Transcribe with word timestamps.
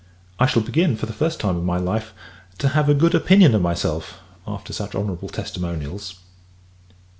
I 0.39 0.47
shall 0.47 0.63
begin, 0.63 0.95
for 0.95 1.05
the 1.05 1.13
first 1.13 1.39
time 1.39 1.57
of 1.57 1.63
my 1.63 1.77
life, 1.77 2.11
to 2.57 2.69
have 2.69 2.89
a 2.89 2.95
good 2.95 3.13
opinion 3.13 3.53
of 3.53 3.61
myself, 3.61 4.17
after 4.47 4.73
such 4.73 4.95
honourable 4.95 5.29
testimonials. 5.29 6.15